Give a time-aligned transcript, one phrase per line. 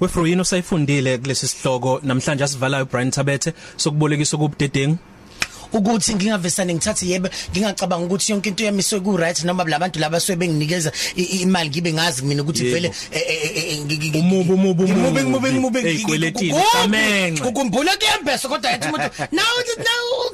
[0.00, 2.00] Wefroyini usayifundile kulesi sihloko?
[2.02, 4.98] Namhlanje asivalayo Brian Tabethe sokubolekisa kubudedengu
[5.72, 10.36] ukuthi ngingavesane ngithathe yebo ngingacabanga ukuthi yonke into yami isoku right noma labantu laba sobe
[10.36, 12.92] benginikeza imali ngibe ngazi mina ukuthi vele
[14.18, 20.30] umubu umubu umubu umubu umubu eyikweletini samenxe ukukhumbula kuyembesa kodwa yathi umuntu now now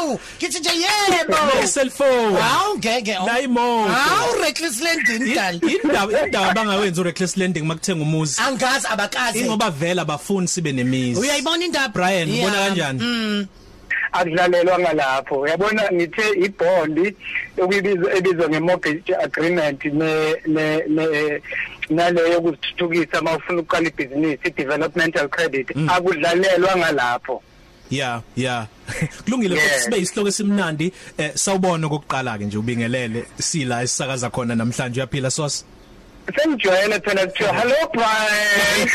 [0.00, 1.36] 10000 kithi nje yebo
[1.74, 8.02] cellphone hawu ngeke layimo hawu reckless lending dal indaba indaba bangawenza u reckless lending makuthenga
[8.02, 8.40] umuzi.
[8.42, 9.38] Angazi abakazi.
[9.38, 11.20] Ingoba vela abafuni sibe nemizi.
[11.20, 11.88] Uyayibona indaba?
[11.88, 13.46] Brian ubona kanjani?
[14.12, 15.40] Akudlalelwa ngalapho.
[15.40, 17.16] Uyabona ngithe ibondi
[17.58, 21.42] okuyibiza ebizwa ngemortgage agreement ne ne
[21.90, 25.88] naleyo kuzithuthukisa mawufuna ukuqala ibhizinisi developmental credit Mm.
[25.90, 27.42] akudlalelwa ngalapho.
[27.92, 28.66] Yeah yeah.
[29.24, 29.80] Kulungile Yeah.
[29.84, 30.92] sibe isihloko esimnandi.
[31.18, 35.64] Eh sawubona kokuqala ke nje ubingelele sila esisakaza khona namhlanje uyaphila sos?
[36.36, 38.88] Sengijwayele phela kuthiwa hello Brian.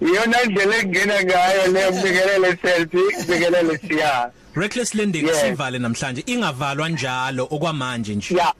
[0.14, 5.40] Yona ndlela engena ngayo leyo kubikelele selfie kubikelele siya reckless lending Yeah.
[5.40, 6.22] sivale namhlanje.
[6.26, 8.34] Ingavalwa njalo okwamanje nje.
[8.36, 8.52] Ya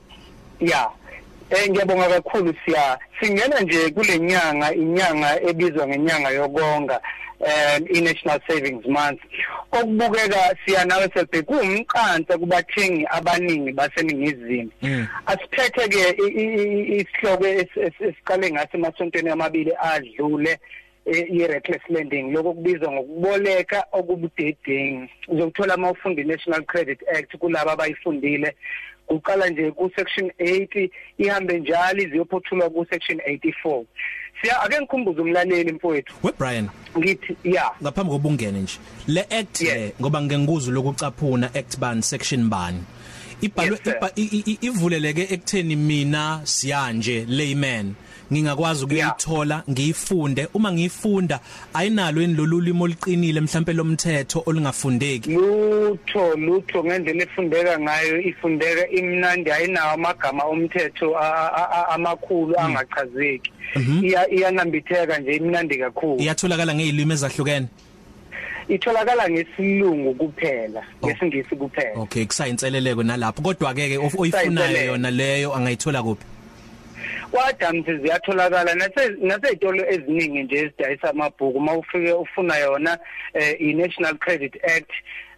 [0.60, 0.88] ya
[1.50, 2.98] eh ngiyabonga kakhulu siya.
[3.20, 7.00] Singena nje kule nyanga inyanga ebizwa ngenyanga yokonga
[7.40, 9.20] um i-national savings month.
[9.72, 14.70] Okubukeka siya nawe selbe kuwumqansa kubathengi abaningi baseningizimu.
[14.82, 15.06] Mm.
[15.26, 20.58] asiphethe-ke i- i- i- isihloko es- es- esiqale ngaso emasontweni amabili adlule
[21.06, 22.32] eh, i-reckless lending.
[22.32, 28.56] Lokho kubizwa ngokuboleka okubudedengu uzokuthola uma ufunda i-national credit act kulabo abayifundile.
[29.06, 33.84] Kuqala nje ku-section 80 ihambe njalo iziyophothulwa ku-section 84
[34.42, 36.14] siya ake ngikhumbuze umlaleli mfowethu.
[36.22, 36.68] We Brian.
[36.98, 37.70] Ngithi ya.
[37.82, 39.76] Ngaphambi kobungene nje le act Yeah.
[39.78, 42.78] le ngoba ngengikuzo lokucaphuna act ban section bani.
[43.40, 43.96] Ibhalwe Yes, sir.
[43.96, 47.94] iba- i- i- i- ivuleleke ekutheni mina siyanje layman.
[48.32, 50.48] Ngingakwazi ukuyithola ngiyifunde.
[50.54, 51.40] Uma ngiyifunda
[51.74, 55.30] ayinalo yini lolulimo oluqinile mhlambe lomthetho olungafundeki.
[55.30, 63.50] Lutho lutho ngendlela efundeka ngayo ifundeka imnandi ayinawo amagama omthetho a- a- a- amakhulu angachazeki.
[64.02, 66.20] Iya iyanambitheka nje imnandi kakhulu.
[66.22, 67.66] Iyatholakala ngezilimi ezahlukene?
[68.68, 71.06] Itholakala ngesilungu kuphela Oh.
[71.06, 72.00] ngesingisi kuphela.
[72.00, 73.42] Okay kusayinseleleko nalapho.
[73.42, 74.92] Kodwa ke ke of- oyifunayo Kusayinselelo.
[74.92, 76.24] yona leyo angayithola kuphi?
[77.30, 82.98] Kwadamsi ziyatholakala nase naseyitolo eziningi nje ezidayisa amabhuku mawufike ufuna yona
[83.34, 84.92] eh, i-National Credit Act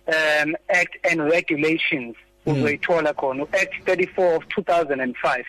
[0.06, 2.16] um Act and Regulations
[2.46, 5.44] uzoyithola khona uAct 34 of 2005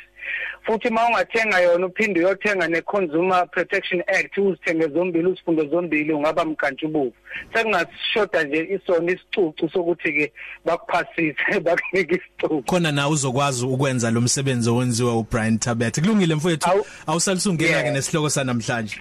[0.65, 7.13] futhi mawungathenga yona uphinde uyothenga neConsumer Protection Act uzithenge zombili uzifunde zombili ungaba mkantshubuvu
[7.53, 10.31] sekungashoda nje isona isicucu sokuthi ke
[10.65, 12.63] bakuphasise bakunike isicucu.
[12.65, 16.01] Khona na uzokwazi ukwenza lo msebenzi owenziwa uBrian Tabet?
[16.01, 16.69] Kulungile mfowethu?
[16.69, 17.93] Awu- awusalusungena ke Yeah.
[17.93, 18.97] nesihloko sanamhlanje.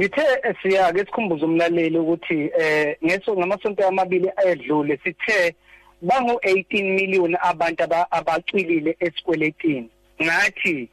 [0.00, 0.22] Ngithe
[0.62, 5.54] siya ke sikhumbuza umlaleli ukuthi eh ngeso ngamasonto amabili ayedlule sithe
[6.02, 9.90] bangu 18 million abantu aba- abacwilile esikweletini
[10.22, 10.88] ngathi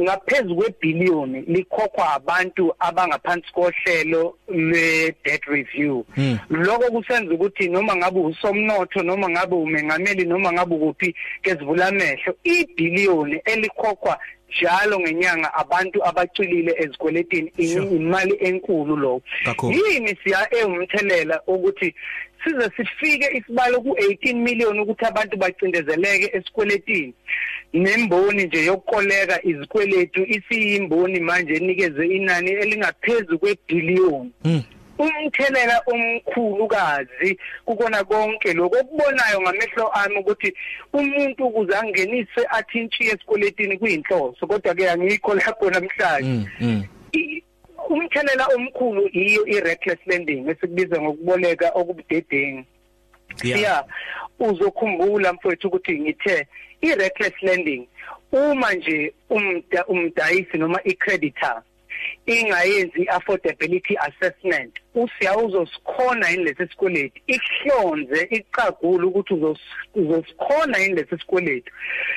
[0.00, 6.04] ngaphezulu kwebillion likhokhwa abantu abangaphansi kohlelo lwe debt review.
[6.14, 6.38] Hmm.
[6.50, 13.40] lokho kusenza ukuthi noma ngabe usomnotho noma ngabe umengameli noma ngabe kuphi kezivula amehlo ibillion
[13.44, 14.18] elikhokhwa
[14.50, 17.52] njalo ngenyanga abantu abacwilile ezikweletini
[17.96, 19.22] imali enkulu lo
[19.62, 21.94] yini siya ewumthelela ukuthi
[22.44, 27.14] size sifike isibalo ku18 million ukuthi abantu bacindezeleke esikweletini
[27.72, 34.62] nemboni nje yokukoleka izikweletu isiyimboni manje enikeze inani elingaphezulu kwebillion Mm.
[34.98, 40.54] umthelela omkhulukazi kukona konke lokho okubonayo ngamehlo ami ukuthi
[40.92, 46.46] umuntu ukuze angenise athi intshiya esikweletini kuyinhloso kodwa ke angikho lapho namhlanje Mm.
[46.60, 46.82] mm.
[46.84, 46.99] I-
[47.90, 52.64] umthelela omkhulu iyo i-reckless lending esikubiza ngokuboleka okubudedengu
[53.44, 53.58] Yeah.
[53.58, 53.84] siya
[54.38, 56.46] uzokhumbula mfowethu ukuthi ngithe
[56.80, 57.88] i-reckless lending
[58.32, 61.62] uma nje umda umdayisi noma i-creditor
[62.26, 69.60] ingayenzi affordability assessment usiya uzosikhona yini lesi sikweletu ihlonze icagula ukuthi uzos-
[69.94, 71.72] uzosikhona yini lesi sikweletu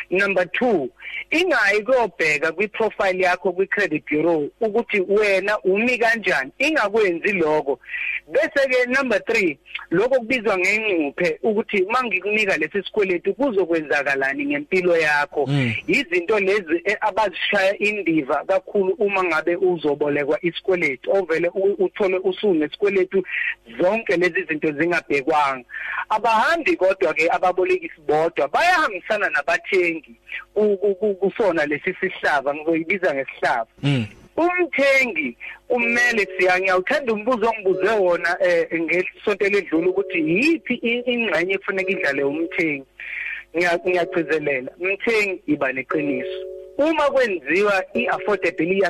[0.09, 0.87] number 2
[1.31, 7.79] ingayi kuyobheka kwi-profile yakho kwi-credit bureau ukuthi wena umi kanjani ingakwenzi lokho.
[8.27, 9.57] Bese ke number 3
[9.91, 15.45] lokho kubizwa ngengcuphe ukuthi mangikunika lesi sikweletu kuzokwenzakalani ngempilo yakho.
[15.47, 15.73] Mm.
[15.87, 23.23] izinto lezi eh, abazishaya indiva kakhulu uma ngabe uzobolekwa isikweletu ovele u- uthole usune nesikweletu
[23.79, 25.65] zonke lezi zinto zingabhekwanga
[26.09, 30.15] abahambi kodwa ke ababolekisi bodwa bayahambisana nabathengi
[31.19, 33.67] kusona lesi sihlava ngizoyibiza ngesihlava.
[33.83, 34.05] Mm.
[34.37, 35.37] umthengi
[35.67, 42.85] kumele siyanya uthanda umbuzo ongibuze wona eh ngesonto ledlula ukuthi yipi ingxenye efanele idlale umthengi.
[43.55, 46.39] Ngiyagcizelela umthengi iba neqiniso.
[46.77, 48.89] Uma kwenziwa i-affordability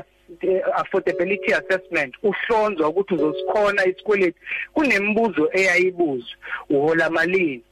[0.73, 4.39] affordability assessment uhlonzwa ukuthi uzosikhona isikweletu
[4.73, 6.37] kunembuzo eyayibuzwa
[6.69, 7.63] uhola malini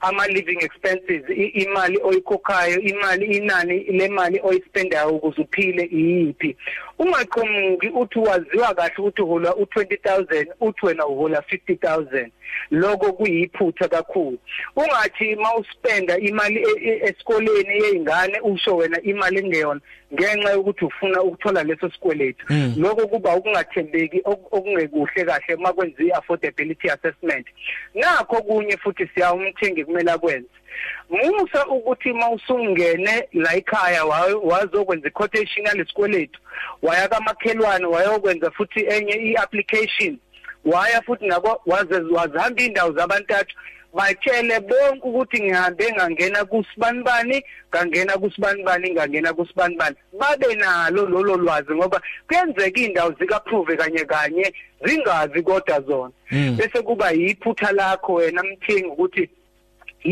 [0.00, 1.22] ama living expenses
[1.54, 6.56] imali oyikhokhayo imali inani lemali oyispendayo ukuze uphile iyipi
[6.98, 12.28] ungaqhamuki uthi waziwa kahle ukuthi uhola u20000 uthi wena uhola 50000
[12.70, 14.38] lokho kuyiphutha kakhulu.
[14.76, 16.66] Ungathi mawuspenda imali
[17.02, 19.80] esikoleni yeingane usho wena imali engeyona
[20.14, 22.46] ngenxa yokuthi ufuna ukuthola leso sikweletu.
[22.76, 27.46] Lokho kuba ukungathembeki okungekuhle kahle uma kwenziwa i-affordability assessment.
[27.94, 30.48] Nakho kunye futhi siya umthengi kumele akwenze.
[31.10, 34.04] Musa ukuthi mawusungene la ekhaya
[34.42, 36.40] wazokwenza i-quotation yalesikweletu
[36.82, 40.18] waya kamakhelwane wayokwenza futhi enye i-application
[40.64, 43.56] waya futhi nako waze wazihamba indawo zabantathu
[43.96, 49.96] batshele bonke ukuthi ngihambe ngangena kusibanibani ngangena kusibanibani ngangena kusibanibani.
[50.20, 54.54] Babe nalo lolo lwazi ngoba kuyenzeka indawo zikaprove kanye kanye
[54.84, 56.12] zingazi kodwa zona.
[56.56, 59.30] Bese kuba yiphutha lakho wena mthengi ukuthi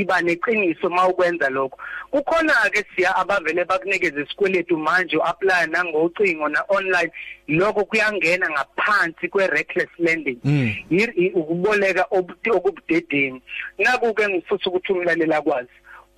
[0.00, 1.78] iba neqiniso mawukwenza lokho.
[2.10, 7.10] Kukhona ke siya abavele bakunikeza isikweletu manje uapply nangocingo na online
[7.48, 10.38] lokho kuyangena ngaphansi kwe reckless lending
[11.34, 13.42] ukuboleka okubudedeni.
[13.78, 15.68] Nakuke ngifutha ukuthi umlalela kwazi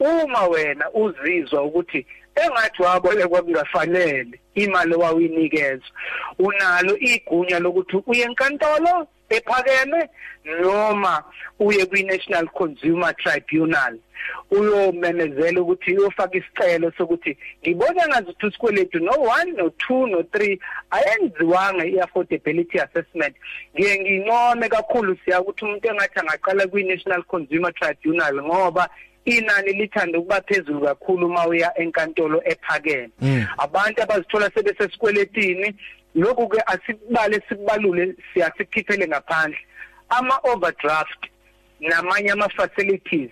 [0.00, 5.88] uma wena uzizwa ukuthi engathi wabolekwa kungafanele imali wawinikezwa
[6.38, 10.08] unalo igunya lokuthi uye enkantolo ephakeme
[10.44, 11.24] noma
[11.58, 13.98] uye kwi-National Consumer Tribunal
[14.50, 20.58] uyomemezela ukuthi uyofaka isicelo sokuthi ngibona ngazuthi isikweletu no 1 no 2 no 3
[20.90, 23.36] ayenziwanga i-affordability assessment.
[23.74, 28.88] Ngiye nginome kakhulu siya ukuthi umuntu engathi angaqala kwi-National Consumer Tribunal ngoba
[29.24, 33.10] inani lithanda ukuba phezulu kakhulu uma uya enkantolo ephakeme.
[33.58, 35.74] Abantu abazithola sebesesikweletini
[36.16, 39.58] lokhu ke asibale sikubalule siyasikhiphele ngaphandle.
[40.08, 41.26] Ama overdraft
[41.80, 43.30] namanye ama facilities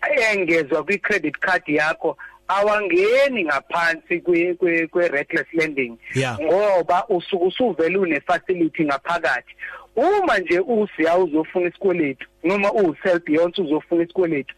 [0.00, 2.16] ayengezwa kwi credit card yakho
[2.48, 4.54] awangeni ngaphansi kwe
[4.86, 5.98] kwe reckless lending.
[6.42, 9.54] Ngoba usuku usuvela une facility ngaphakathi.
[9.96, 14.54] Uma nje usiya uzofuna isikweletu noma uself beyond uzofuna isikweletu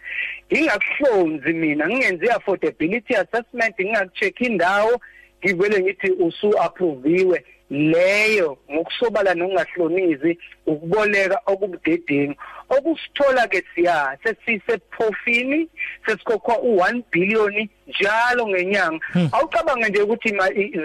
[0.49, 5.01] ingakuhlonzi mina ngingenzi affordability assessment ngingakucheck indawo
[5.45, 12.37] ngivele ngithi usu approviwe leyo ngokusobala nokungahlonizi ukuboleka okubudedeni.
[12.69, 15.69] Okusithola ke siya sesisephofini
[16.07, 19.05] sesikhokha u1 billion njalo ngenyanga.
[19.33, 20.29] Awucabange nje ukuthi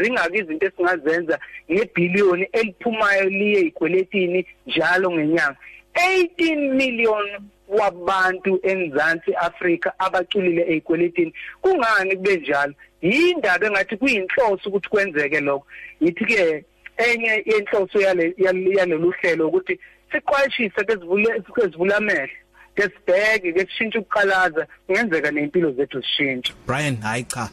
[0.01, 1.39] zingaki izinto esingazenza
[1.71, 5.57] ngebillion eliphumayo liye ikweletini njalo ngenyanga.
[5.93, 7.25] 18 million
[7.67, 12.73] wabantu eMzansi Afrika abaculile ezikweletini kungani kube njalo?
[13.01, 15.65] Yindaba engathi kuyinhloso ukuthi kwenzeke lokho.
[16.01, 16.65] Yithi ke
[16.97, 19.79] enye yenhloso yale yalolu hlelo ukuthi
[20.11, 22.35] siqwashise kezivule kezivula amehlo
[22.75, 27.49] kesibheke ke sishintshe ukuqalaza kungenzeka nempilo zethu sishintshe Brian hayi cha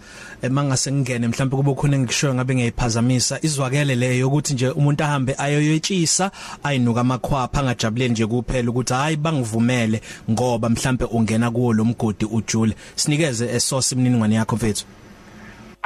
[0.51, 6.31] mangase ngene mhlawumbe kube khona engikushoyo ngabe ngiyayiphazamisa izwakele leyo ukuthi nje umuntu ahambe ayoyetshisa
[6.63, 10.01] ayinuka amakhwapha angajabuleli nje kuphela ukuthi hayi bangivumele
[10.31, 12.75] ngoba mhlawumbe ungena kuwo lo mgodi ujule.
[12.95, 14.85] Sinikeze esource imniningwane yakho mfethu.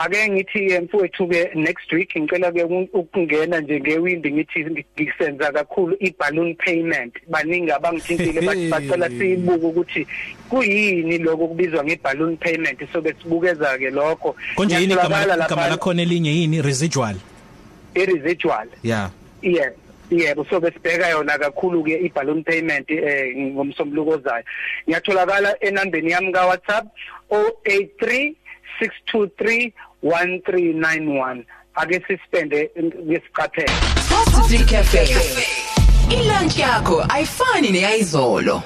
[0.01, 6.55] Ake ngithi mfowethu ke next week ngicela ke ukungena nje ngewindi ngithi ngisenza kakhulu iballoon
[6.55, 7.15] payment.
[7.29, 10.07] Baningi abangithintile bathi bacela sibuke ukuthi
[10.49, 12.93] kuyini lokho kubizwa ngeballoon payment.
[12.93, 16.63] Sobe sibukeza ke lokho konje yini igama lakho elinye yini?
[16.63, 17.17] Residual.
[17.95, 19.11] I-residual yeah
[19.43, 19.71] yeah
[20.11, 24.45] yebo so besibheka yona kakhulu ke iballoon payment eh ngomsombuluko ozayo
[24.87, 26.87] ngiyatholakala enambeni yami ka WhatsApp
[27.31, 28.35] 083
[28.81, 32.71] 623 1391 ake sispende
[33.07, 33.73] ngesiqaphelo
[34.51, 35.07] Coffee Cafe.
[36.11, 38.63] Ilunch yakho ayifani neyizolo.